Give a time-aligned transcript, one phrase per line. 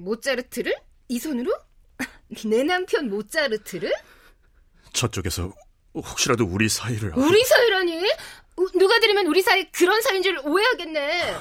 [0.00, 0.74] 모차르트를?
[1.08, 1.52] 이 손으로?
[2.46, 3.92] 내 남편 모차르트를?
[4.92, 5.52] 저쪽에서
[5.94, 8.02] 혹시라도 우리 사이를 우리 사이라니?
[8.78, 11.34] 누가 들으면 우리 사이 그런 사이인 줄 오해하겠네.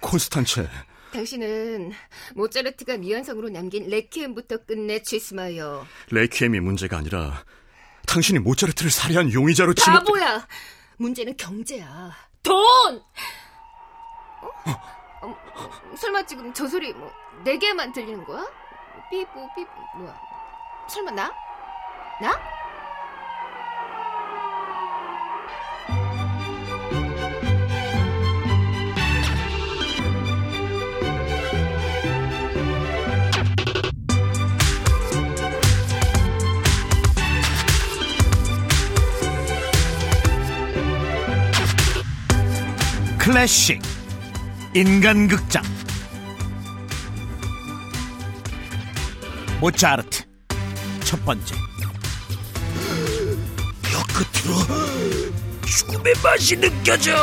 [0.00, 0.68] 콘스탄체.
[1.12, 1.92] 당신은
[2.36, 5.86] 모차르트가 미완성으로 남긴 레퀴엠부터 끝내 취스마여.
[6.10, 7.44] 레퀴엠이 문제가 아니라
[8.06, 9.98] 당신이 모차르트를 살해한 용의자로 지목.
[10.00, 10.46] 바보야.
[10.98, 12.12] 문제는 경제야.
[12.42, 12.56] 돈.
[14.42, 14.46] 어?
[14.70, 14.99] 어,
[15.96, 17.10] 설마 지금 저 소리 뭐
[17.44, 18.46] 네 개만 들리는 거야?
[19.10, 20.14] 삐뽀 삐뽀 뭐야?
[20.88, 21.32] 설마 나?
[22.20, 22.38] 나?
[43.18, 43.80] 클래식
[44.72, 45.64] 인간극장.
[49.60, 50.22] 모차르트.
[51.00, 51.56] 첫 번째.
[53.82, 54.54] 혀 끝으로
[55.66, 57.16] 죽음의 맛이 느껴져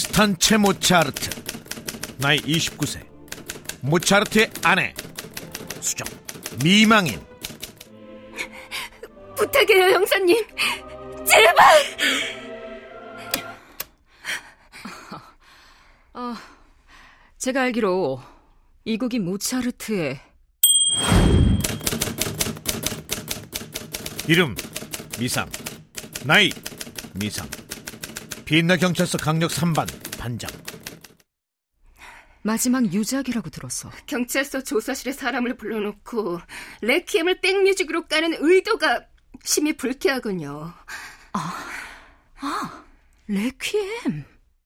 [0.00, 1.28] 콘스탄체 모차르트.
[2.18, 3.06] 나이 29세.
[3.82, 4.94] 모차르트의 아내.
[5.80, 6.06] 수정.
[6.62, 7.20] 미망인.
[9.36, 10.46] 부탁해요 형사님.
[11.26, 11.82] 제발!
[16.14, 16.34] 어,
[17.36, 18.22] 제가 알기로
[18.84, 20.18] 이 곡이 모차르트의
[24.28, 24.54] 이름
[25.18, 25.50] 미상.
[26.24, 26.50] 나이
[27.14, 27.48] 미상
[28.50, 29.86] 비엔나 경찰서 강력 3반
[30.18, 30.50] 반장
[32.42, 33.90] 마지막 유작이라고 들었어.
[34.06, 36.40] 경찰서 조사실에 사람을 불러놓고
[36.82, 39.06] 레퀴엠을 백뮤직으로 까는 의도가
[39.44, 40.72] 심히 불쾌하군요.
[41.32, 41.68] 아,
[42.40, 42.84] 아,
[43.28, 44.24] 레퀴엠.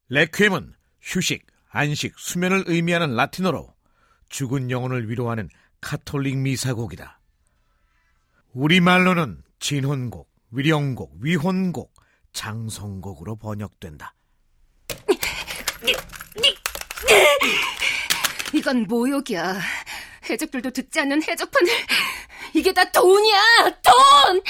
[0.09, 0.72] 레퀴엠은
[1.03, 3.75] 휴식, 안식, 수면을 의미하는 라틴어로
[4.31, 5.51] 죽은 영혼을 위로하는
[5.83, 7.21] 카톨릭 미사곡이다.
[8.55, 11.93] 우리말로는 진혼곡, 위령곡, 위혼곡,
[12.34, 14.15] 장성곡으로 번역된다.
[18.53, 19.61] 이건 모욕이야.
[20.28, 21.72] 해적들도 듣지 않는 해적판을
[22.55, 23.41] 이게 다 돈이야
[23.83, 24.43] 돈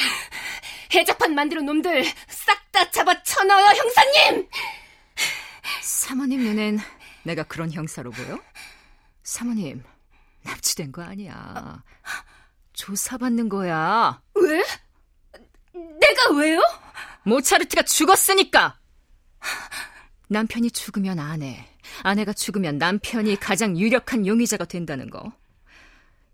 [0.94, 4.48] 해적판 만드는 놈들 싹 다 잡아 쳐넣어요 형사님
[5.80, 6.80] 사모님 눈엔
[7.22, 8.40] 내가 그런 형사로 보여?
[9.22, 9.84] 사모님
[10.42, 11.84] 납치된 거 아니야
[12.72, 14.64] 조사받는 거야 왜?
[15.72, 16.60] 내가 왜요?
[17.24, 18.78] 모차르트가 죽었으니까
[20.28, 21.68] 남편이 죽으면 아내
[22.02, 25.32] 아내가 죽으면 남편이 가장 유력한 용의자가 된다는 거.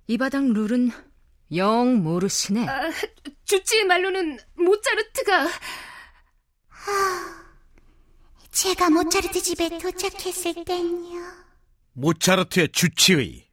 [0.06, 0.90] 이 바닥 룰은
[1.54, 2.68] 영 모르시네.
[2.68, 2.90] 아,
[3.44, 5.44] 주치의 말로는 모차르트가...
[5.44, 5.50] 아,
[8.50, 11.20] 제가 모차르트 집에 도착했을 땐요.
[11.92, 13.48] 모차르트의 주치의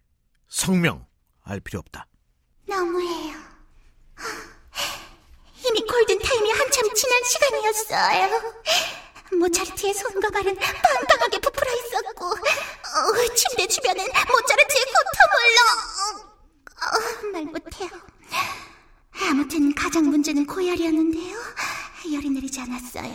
[0.48, 1.06] 성명
[1.44, 2.08] 알 필요 없다.
[2.70, 3.07] 이미
[5.88, 8.54] 골든타임이 한참 지난 시간이었어요.
[9.40, 16.28] 모차르트의 손과 발은 빵빵하게 부풀어 있었고 어, 침대 주변엔 모차르트의 코터물로
[16.82, 17.90] 어, 말 못해요.
[19.30, 21.38] 아무튼 가장 문제는 고열이었는데요.
[22.14, 23.14] 열이 내리지 않았어요.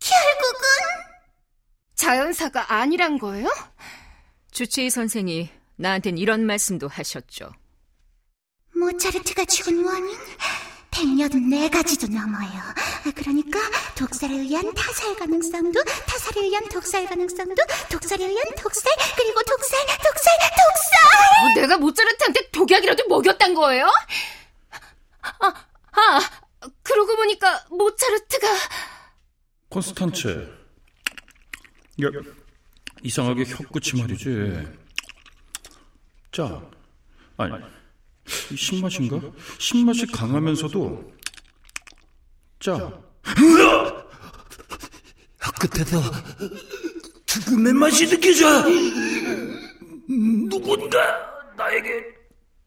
[0.00, 0.66] 결국은
[1.94, 3.48] 자연사가 아니란 거예요?
[4.50, 7.52] 주치의 선생이 나한텐 이런 말씀도 하셨죠.
[8.74, 10.16] 모차르트가 죽은 원인
[10.96, 12.62] 184 가지도 넘어요.
[13.14, 13.58] 그러니까
[13.96, 21.42] 독살에 의한 타살 가능성도, 타살에 의한 독살 가능성도, 독살에 의한 독살, 그리고 독살, 독살, 독살!
[21.42, 23.86] 뭐 내가 모차르트한테 독약이라도 먹였단 거예요?
[25.20, 25.52] 아,
[25.92, 26.20] 아,
[26.82, 28.48] 그러고 보니까 모차르트가...
[29.68, 30.48] 콘스탄체,
[32.04, 32.08] 야,
[33.02, 34.66] 이상하게 혀끝이 말이지.
[36.32, 36.62] 자,
[37.36, 37.75] 아니...
[38.26, 39.20] 신맛인가?
[39.58, 41.12] 신맛이 강하면서도
[42.60, 43.06] 짜.
[45.58, 46.00] 끝에서
[47.26, 48.46] 죽음의 맛이 느껴져.
[50.48, 50.98] 누군가
[51.56, 52.04] 나에게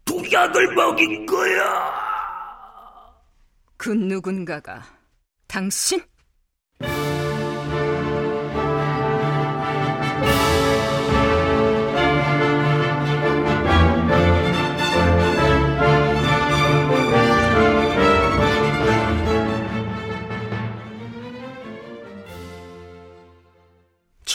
[0.05, 1.99] 독약을 먹인 거야.
[3.77, 4.83] 그 누군가가
[5.47, 6.01] 당신?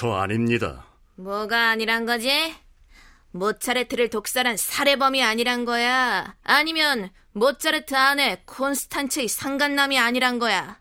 [0.05, 0.85] 저 아닙니다.
[1.17, 2.55] 뭐가 아니란 거지?
[3.31, 6.37] 모차르트를 독살한 살해범이 아니란 거야?
[6.45, 10.79] 아니면 모차르트 안에 콘스탄츠의 상간남이 아니란 거야?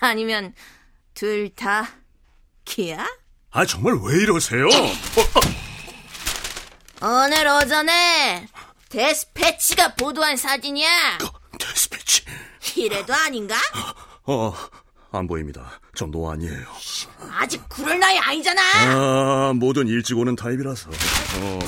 [0.00, 0.56] 아니면
[1.14, 1.88] 둘 다
[2.64, 3.06] 기야?
[3.52, 4.66] 아, 정말 왜 이러세요?
[4.66, 4.70] 어,
[7.06, 7.06] 어.
[7.06, 8.48] 오늘 오전에
[8.88, 11.18] 데스패치가 보도한 사진이야.
[11.60, 12.24] 데스패치.
[12.74, 13.54] 이래도 아닌가?
[14.24, 14.52] 어,
[15.10, 15.80] 안 보입니다.
[15.94, 16.66] 저 노안이에요.
[17.32, 18.60] 아직 그럴 나이 아니잖아.
[18.88, 20.90] 아, 뭐든 일찍 오는 타입이라서.
[20.90, 21.58] 어,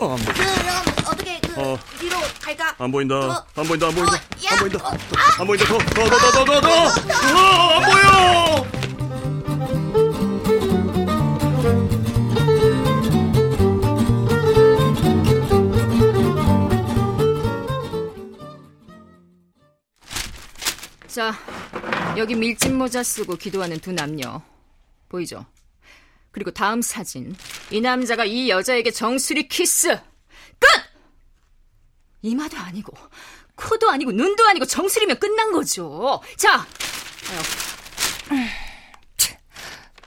[0.00, 0.48] 어, 안, 보, 그럼
[1.06, 1.78] 어떻게 그 어.
[1.98, 2.74] 뒤로 갈까?
[2.78, 3.14] 안 보인다.
[3.16, 3.44] 어.
[3.54, 3.86] 안 보인다.
[3.86, 4.12] 안 보인다.
[4.12, 4.50] 어, 야.
[4.50, 4.88] 안 보인다.
[4.88, 4.90] 어,
[5.38, 5.64] 안 보인다.
[5.66, 6.68] 더, 더, 더, 더, 더, 더, 더.
[7.38, 8.68] 어, 안 보여.
[21.06, 21.32] 자,
[22.18, 24.42] 여기 밀짚 모자 쓰고 기도하는 두 남녀.
[25.08, 25.46] 보이죠?
[26.32, 27.34] 그리고 다음 사진.
[27.70, 29.96] 이 남자가 이 여자에게 정수리 키스.
[30.58, 30.66] 끝!
[32.22, 32.92] 이마도 아니고,
[33.54, 36.20] 코도 아니고, 눈도 아니고, 정수리면 끝난 거죠.
[36.36, 36.66] 자,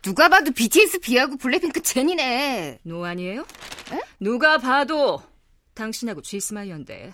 [0.02, 2.80] 누가 봐도 BTS 뷔하고 블랙핑크 제니네.
[2.84, 3.46] no 아니에요?
[4.20, 5.24] 누가 봐도
[5.74, 7.14] 당신하고 쥐스마이언데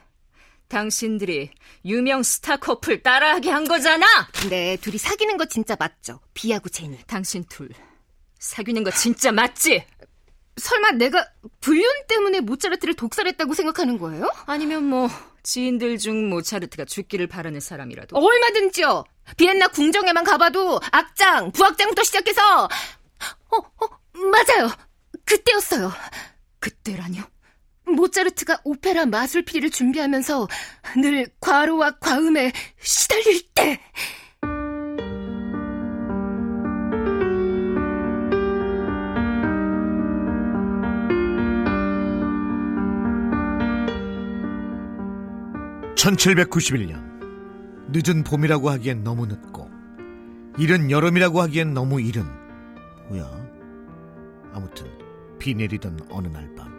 [0.67, 1.51] 당신들이
[1.85, 4.05] 유명 스타 커플 따라하게 한 거잖아.
[4.49, 6.19] 네, 둘이 사귀는 거 진짜 맞죠?
[6.33, 6.99] 비하고 제니.
[7.07, 7.69] 당신 둘
[8.39, 9.85] 사귀는 거 진짜 맞지?
[10.57, 11.25] 설마 내가
[11.61, 14.31] 불륜 때문에 모차르트를 독살했다고 생각하는 거예요?
[14.45, 15.07] 아니면 뭐
[15.43, 19.03] 지인들 중 모차르트가 죽기를 바라는 사람이라도 얼마든지요.
[19.37, 23.87] 비엔나 궁정에만 가봐도 악장, 부악장부터 시작해서 어, 어,
[24.31, 24.69] 맞아요.
[25.25, 25.91] 그때였어요.
[26.59, 27.21] 그때라뇨?
[27.97, 30.47] 모차르트가 오페라 마술피리를 준비하면서
[31.01, 33.79] 늘 과로와 과음에 시달릴 때.
[45.95, 47.01] (1791년)
[47.89, 49.69] 늦은 봄이라고 하기엔 너무 늦고
[50.57, 52.23] 이른 여름이라고 하기엔 너무 이른
[53.09, 53.25] 뭐야
[54.53, 54.87] 아무튼
[55.39, 56.76] 비 내리던 어느 날 밤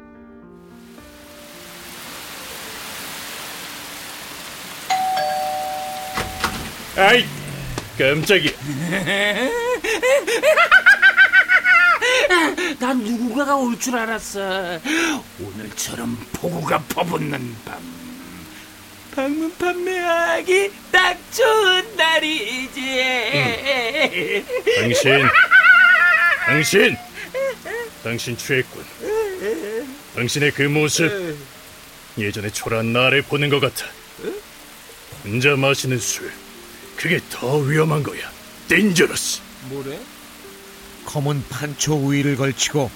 [6.99, 7.25] 아이,
[7.97, 8.50] 깜짝이야.
[12.81, 14.81] 난 누군가가 올 줄 알았어.
[15.41, 17.79] 오늘처럼 폭우가 퍼붓는 밤.
[19.15, 22.81] 방문 판매하기 딱 좋은 날이지.
[24.81, 25.23] 당신,
[26.47, 26.97] 당신,
[28.05, 28.85] 당신 취했군.
[30.15, 31.37] 당신의 그 모습,
[32.17, 33.87] 예전에 초라한 나를 보는 것 같아.
[35.25, 36.33] 혼자 마시는 술,
[36.99, 38.31] 그게 더 위험한 거야.
[38.69, 39.41] 덴저러스.
[39.71, 39.99] 뭐래?
[41.06, 42.91] 검은 판초 우위를 걸치고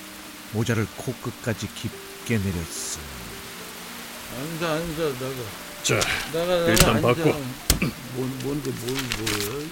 [0.52, 3.00] 모자를 코끝까지 깊게 내렸어
[4.38, 5.34] 앉아 앉아 나가
[5.82, 5.94] 자,
[6.32, 7.00] 나가 나가 일단 앉아.
[7.14, 7.40] 바꿔.
[8.14, 9.66] 뭔 뭔데 뭘 뭐야?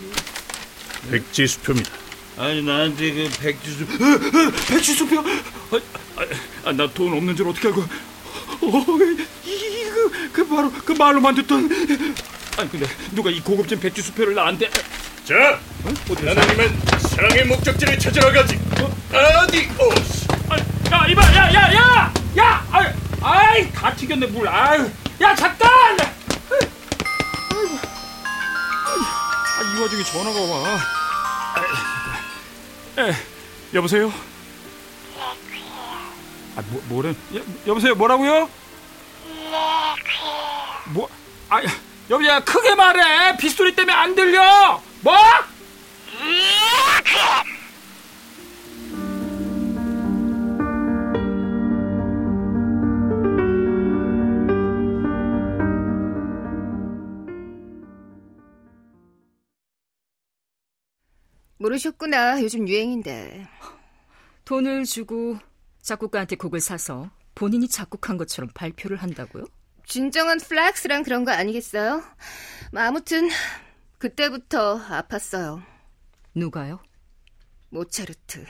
[1.11, 1.91] 백지 수표입니다.
[2.39, 3.87] 아니 나한테 그 백지수
[4.69, 6.25] 백지 수표 아,
[6.65, 8.87] 아, 나 돈 없는 줄 어떻게 알고 어,
[9.45, 11.69] 이그 그 바로 그 말로만 듣던
[12.59, 14.69] 아니 근데 누가 이 고급진 백지수표를 나한테
[15.25, 15.61] 자,
[16.17, 18.59] 하나님은 사랑의 목적지를 찾으러 가지.
[19.13, 20.27] adiós.
[20.93, 22.13] 야 이봐 야야야 야!
[22.39, 22.87] 야 아이
[23.23, 24.49] 아이 다 튀겼네 물.
[24.49, 24.91] 아유
[25.21, 25.69] 야 잠깐!
[29.59, 30.79] 아, 이 와중에 전화가 와.
[32.99, 33.15] 에,
[33.75, 34.13] 여보세요?
[36.57, 37.11] 아 뭐, 뭐래?
[37.11, 37.95] 여, 여보세요?
[37.95, 38.49] 뭐라고요?
[40.87, 41.09] 뭐
[41.49, 41.61] 아,
[42.11, 45.15] 여보야 크게 말해 빗소리 때문에 안 들려 뭐?
[61.59, 62.43] 모르셨구나.
[62.43, 63.47] 요즘 유행인데.
[64.47, 65.39] 돈을 주고
[65.83, 69.45] 작곡가한테 곡을 사서 본인이 작곡한 것처럼 발표를 한다고요?
[69.95, 72.05] 진정한 flex란 그런 거 아니겠어요?
[72.73, 73.29] 뭐 아무튼
[73.99, 75.63] 그때부터 아팠어요.
[76.33, 76.81] 누가요?
[77.71, 78.47] 모차르트.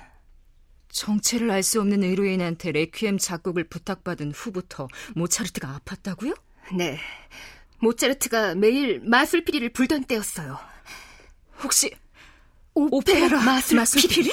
[0.90, 6.38] 정체를 알 수 없는 의뢰인한테 레퀴엠 작곡을 부탁받은 후부터 모차르트가 아팠다고요?
[6.76, 6.98] 네.
[7.78, 10.58] 모차르트가 매일 마술피리를 불던 때였어요.
[11.62, 11.90] 혹시
[12.74, 13.76] 오페라, 마술피리?
[13.78, 14.30] 마술피리?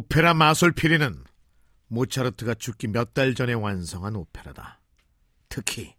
[0.00, 1.24] 오페라 마술피리는
[1.88, 4.80] 모차르트가 죽기 몇 달 전에 완성한 오페라다.
[5.50, 5.94] 특히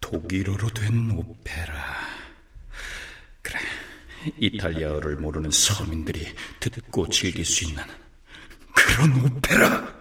[0.00, 1.74] 독일어로 된 오페라.
[3.40, 3.58] 그래,
[4.36, 6.26] 이탈리아어를 모르는 서민들이
[6.60, 7.82] 듣고 즐길 수 있는
[8.74, 10.00] 그런 오페라.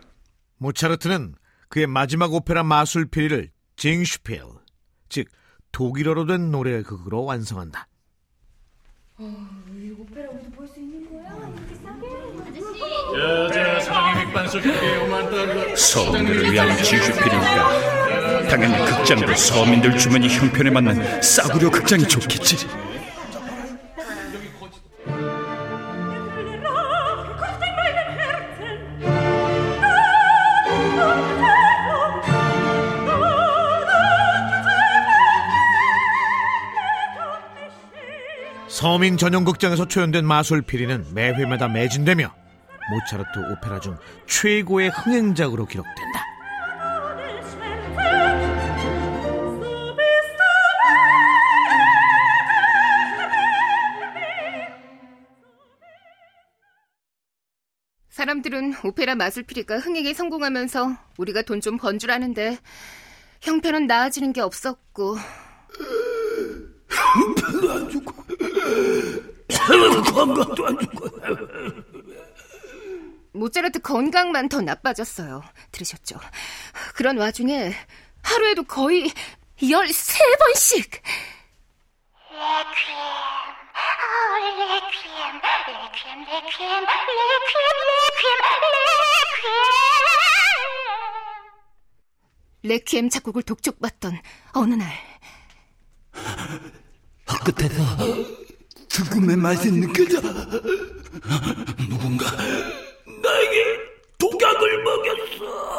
[0.58, 1.36] 모차르트는
[1.70, 4.42] 그의 마지막 오페라 마술피리를 징슈필,
[5.08, 5.30] 즉
[5.72, 7.88] 독일어로 된 노래 극으로 완성한다.
[9.18, 9.24] 자자
[10.18, 10.77] 사랑의 맥반석 개요만 따르
[15.76, 22.68] 서민들을 위한 징슈필이니까 당연히 극장도 서민들 주머니 형편에 맞는 싸구려 극장이 좋겠지.
[38.68, 42.32] 서민 전용 극장에서 초연된 마술피리는 매 회마다 매진되며
[42.90, 46.24] 모차르트 오페라 중 최고의 흥행작으로 기록된다.
[58.10, 62.58] 사람들은 오페라 마술피리가 흥행에 성공하면서 우리가 돈 좀 번 줄 아는데
[63.42, 65.18] 형편은 나아지는 게 없었고
[73.48, 75.42] 모차르트 건강만 더 나빠졌어요.
[75.72, 76.20] 들으셨죠?
[76.96, 77.74] 그런 와중에
[78.24, 79.10] 하루에도 거의
[79.62, 81.02] 13번씩
[92.64, 94.20] 레퀴엠, 작곡을 독촉받던
[94.54, 94.92] 어느 날
[97.46, 97.84] 끝에서
[98.90, 100.22] 죽음의 맛이 느껴져.
[101.88, 102.26] 누군가
[103.22, 103.80] 나에게
[104.18, 105.78] 독약을 먹였어.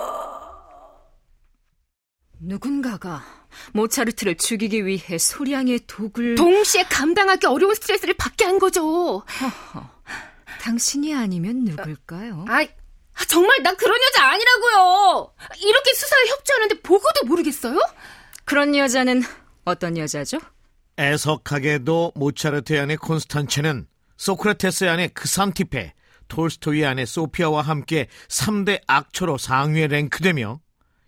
[2.40, 3.25] 누군가가
[3.73, 9.25] 모차르트를 죽이기 위해 소량의 독을 동시에 감당하기 어려운 스트레스를 받게 한 거죠.
[10.61, 12.45] 당신이 아니면 누굴까요?
[12.49, 12.68] 아이,
[13.26, 15.35] 정말 난 그런 여자 아니라고요.
[15.61, 17.78] 이렇게 수사에 협조하는데 보고도 모르겠어요?
[18.45, 19.23] 그런 여자는
[19.64, 20.38] 어떤 여자죠?
[20.99, 25.95] 애석하게도 모차르트의 아내 콘스탄체는 소크라테스의 아내 크산티페,
[26.28, 30.61] 톨스토이의 아내 소피아와 함께 3대 악초로 상위에 랭크되며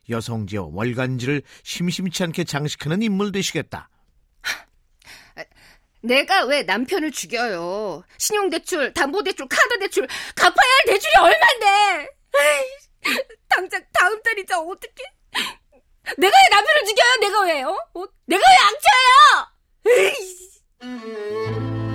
[0.09, 3.89] 여성지와 월간지를 심심치 않게 장식하는 인물 되시겠다.
[6.03, 8.03] 내가 왜 남편을 죽여요?
[8.19, 12.09] 신용대출, 담보대출, 카드대출, 갚아야 할 대출이 얼만데?
[13.49, 15.05] 당장 다음 달이자 어떻게?
[16.17, 17.17] 내가 왜 남편을 죽여요?
[17.21, 17.69] 내가 왜요?
[17.95, 18.05] 어?
[18.27, 18.43] 내가
[19.85, 20.15] 왜.
[20.81, 21.90] 사랑해요.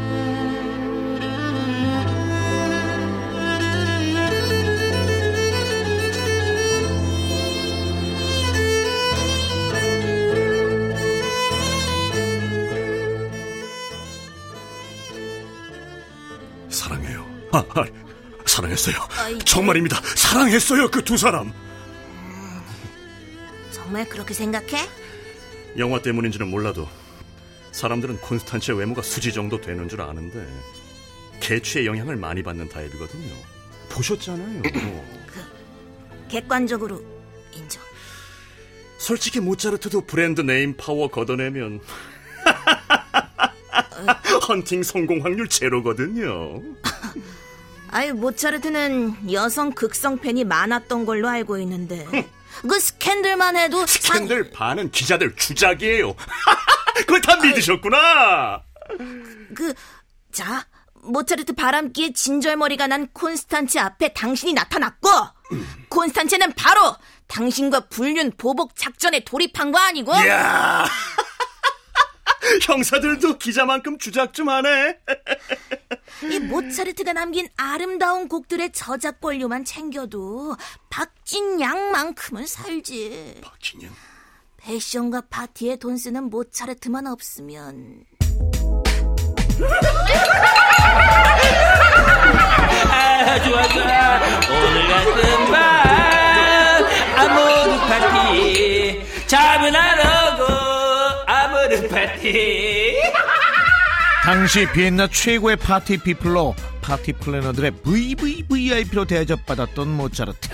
[17.52, 17.86] 아, 아,
[18.46, 18.96] 사랑했어요.
[19.46, 20.02] 정말입니다.
[20.16, 20.90] 사랑했어요.
[20.92, 21.52] 그 두 사람.
[23.72, 24.88] 정말 그렇게 생각해?
[25.78, 26.88] 영화 때문인지는 몰라도
[27.72, 30.46] 사람들은 콘스탄체의 외모가 수지 정도 되는 줄 아는데
[31.42, 33.34] 개취의 영향을 많이 받는 타입이거든요.
[33.90, 34.62] 보셨잖아요.
[36.30, 37.04] 객관적으로
[37.54, 37.84] 인정.
[38.98, 41.82] 솔직히 모차르트도 brand name power 걷어내면
[44.48, 46.62] 헌팅 성공 확률 제로거든요.
[47.92, 52.06] 아유 모차르트는 여성 극성 팬이 많았던 걸로 알고 있는데
[52.62, 54.20] 그 스캔들만 해도 상...
[54.20, 56.16] 캔들 반은 기자들 주작이에요.
[56.96, 58.62] 그걸 다 믿으셨구나.
[59.54, 59.74] 그,
[60.32, 60.66] 자,
[61.02, 65.10] 모차르트 바람기에 진절머리가 난 콘스탄체 앞에 당신이 나타났고,
[65.90, 66.96] 콘스탄체는 바로
[67.28, 70.14] 당신과 불륜 보복 작전에 돌입한 거 아니고?
[70.16, 70.86] 이야.
[72.62, 74.98] 형사들도 기자만큼 주작 좀 하네.
[76.32, 80.56] 이 모차르트가 남긴 아름다운 곡들의 저작 권료만 챙겨도
[80.90, 83.42] 박진양만큼은 살지.
[83.44, 83.92] 박진영.
[84.58, 88.04] 패션과 파티에 돈 쓰는 모차르트만 없으면
[92.90, 94.20] 아, 좋아, 좋아.
[94.50, 96.86] 오늘 같은 밤,
[97.16, 99.06] 아모르 파티.
[99.28, 99.95] 자문하라고,
[101.88, 102.96] 파티.
[104.24, 110.50] 당시 비엔나 최고의 party people로 party planner들의 VVVIP로 대접받았던 모차르트.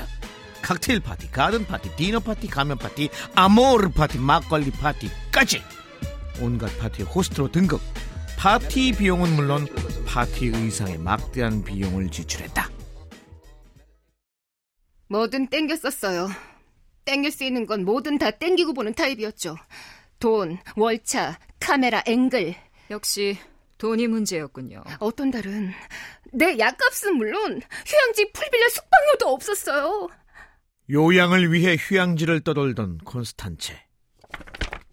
[0.61, 5.61] 칵테일 파티, 가든 파티, 디너 파티, 가면 파티, 아모르 파티, 막걸리 파티까지
[6.39, 7.81] 온갖 파티의 호스트로 등극.
[8.38, 9.67] 파티 비용은 물론
[10.05, 12.69] 파티 의상에 막대한 비용을 지출했다.
[15.09, 16.29] 뭐든 땡겼었어요.
[17.05, 19.55] 땡길 수 있는 건 뭐든 다 땡기고 보는 타입이었죠.
[20.21, 22.53] 돈, 월차, 카메라, 앵글.
[22.91, 23.37] 역시
[23.79, 24.83] 돈이 문제였군요.
[24.99, 25.73] 어떤 달은
[26.31, 30.09] 내 약값은 물론 휴양지 풀빌려 숙박료도 없었어요.
[30.91, 33.83] 요양을 위해 휴양지를 떠돌던 콘스탄체.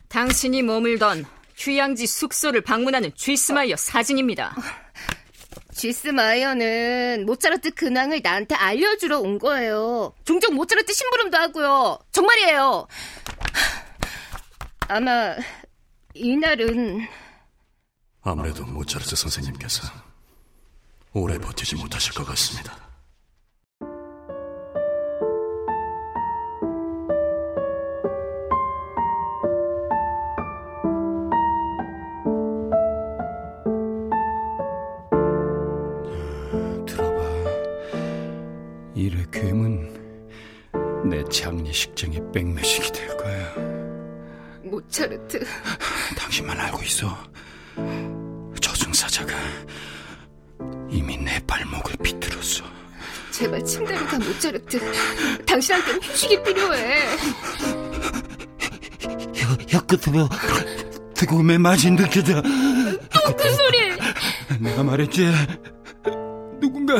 [0.08, 4.56] 당신이 머물던 휴양지 숙소를 방문하는 쥐스마이어 사진입니다.
[5.75, 10.14] 쥐스 마이어는 모차르트 근황을 나한테 알려주러 온 거예요.
[10.25, 11.99] 종종 모차르트 심부름도 하고요.
[12.12, 12.88] 정말이에요.
[14.90, 15.37] 아마
[16.14, 17.07] 이날은
[18.23, 19.87] 아무래도 모차르트 선생님께서
[21.12, 22.75] 오래 버티지 못하실 것 같습니다.
[36.87, 37.23] 들어봐.
[38.95, 39.99] 이 레퀴엠은
[41.11, 42.77] 내 장례식장의 거야.
[44.99, 45.45] 모차르트
[46.17, 47.17] 당신만 알고 있어.
[48.61, 49.33] 저승사자가
[50.90, 52.64] 이미 내 발목을 비틀었어.
[53.31, 54.81] 제발 침대로 가 모차르트.
[55.47, 57.07] 당신한테는 휴식이 필요해.
[59.69, 60.28] 혀 끝으로
[61.14, 62.43] 뜨거움의 맛이 느껴져.
[62.43, 64.59] 또그 소리.
[64.59, 65.33] 내가 말했지.
[66.61, 66.95] 누군가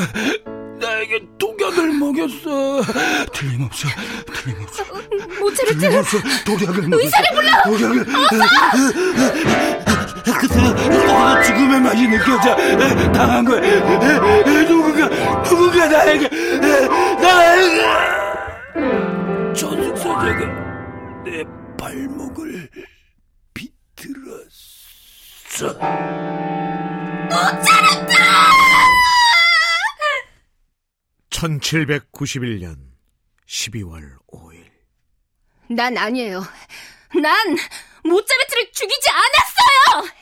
[1.68, 2.82] 독약을 먹였어.
[3.32, 3.88] 틀림없어.
[4.32, 4.84] 틀림없어.
[5.40, 6.18] 모차르트 틀림없어.
[6.46, 7.04] 독약을 먹였어.
[7.04, 7.50] 의사를 불러.
[7.64, 8.04] 독약을.
[10.38, 12.56] 끝으로 뜨거운 죽음의 맛이 느껴져.
[13.12, 13.60] 당한 거야.
[14.66, 15.08] 누군가
[15.42, 16.28] 누군가 나에게
[17.20, 17.82] 나에게
[19.54, 20.40] 저승사자가
[21.25, 21.44] 내
[21.78, 22.70] 발목을
[23.52, 24.48] 비틀었어.
[31.31, 32.77] 1791년
[33.47, 34.64] 12월 5일.
[35.71, 36.43] 난 아니에요.
[37.21, 37.57] 난
[38.05, 40.17] 모차르트를 죽이지 않았어요.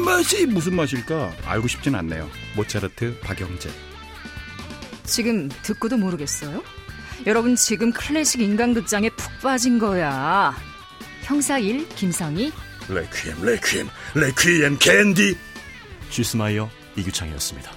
[0.00, 2.28] 맛이 무슨 맛일까 알고 싶진 않네요.
[2.54, 3.70] 모차르트 박영재.
[5.04, 6.62] 지금 듣고도 모르겠어요?
[7.26, 10.54] 여러분 지금 클래식 인간극장에 푹 빠진 거야.
[11.22, 12.52] 형사 1 김성희,
[12.88, 15.36] 레퀴엠, 레퀴엠, 레퀴엠 캔디.
[16.10, 17.75] 쥐스마이어 이규창이었습니다.